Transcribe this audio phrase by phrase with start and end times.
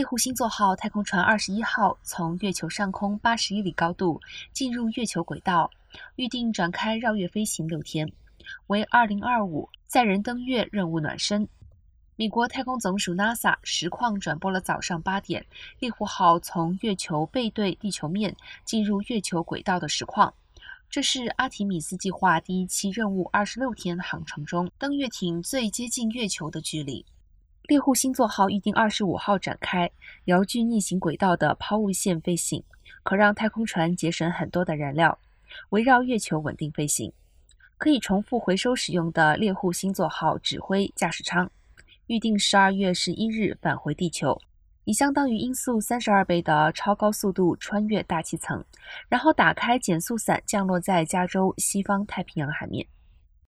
[0.00, 4.18] 猎户星座号太空船二十一号从月球上空八十一里高度
[4.50, 5.70] 进入月球轨道，
[6.16, 8.10] 预定展开绕月飞行六天，
[8.68, 11.46] 为二零二五载人登月任务暖身。
[12.16, 15.44] 美国太空总署 NASA 实况转播了早上八点
[15.80, 20.32] 猎户号从月球背对地球面进入月球轨道的实况。
[20.88, 27.04] 这是阿提米斯计划第一期任务二十六天航程中登月艇最接近月球的距离。
[27.70, 29.88] 猎户星座号预定二十五号展开
[30.24, 32.64] 遥距逆行轨道的抛物线飞行，
[33.04, 35.16] 可让太空船节省很多的燃料，
[35.68, 37.12] 围绕月球稳定飞行。
[37.78, 41.48] 可以重复回收使用的猎户星座号指挥驾驶舱，
[42.08, 44.36] 预定十二月十一日返回地球，
[44.82, 48.64] 以相当于音速三十二倍的超高速度穿越大气层，
[49.08, 52.84] 然后打开减速伞降落在加州西方太平洋海面。